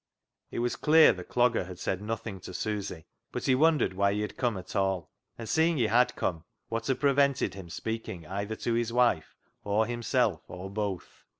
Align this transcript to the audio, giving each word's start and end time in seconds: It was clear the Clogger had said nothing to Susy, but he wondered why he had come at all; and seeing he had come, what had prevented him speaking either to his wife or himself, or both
It 0.49 0.57
was 0.57 0.75
clear 0.77 1.13
the 1.13 1.23
Clogger 1.23 1.67
had 1.67 1.77
said 1.77 2.01
nothing 2.01 2.39
to 2.39 2.55
Susy, 2.55 3.05
but 3.31 3.43
he 3.45 3.53
wondered 3.53 3.93
why 3.93 4.13
he 4.13 4.21
had 4.21 4.35
come 4.35 4.57
at 4.57 4.75
all; 4.75 5.11
and 5.37 5.47
seeing 5.47 5.77
he 5.77 5.85
had 5.85 6.15
come, 6.15 6.43
what 6.69 6.87
had 6.87 6.99
prevented 6.99 7.53
him 7.53 7.69
speaking 7.69 8.25
either 8.25 8.55
to 8.55 8.73
his 8.73 8.91
wife 8.91 9.35
or 9.63 9.85
himself, 9.85 10.41
or 10.47 10.71
both 10.71 11.25